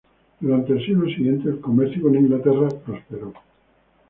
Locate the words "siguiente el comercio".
1.09-2.01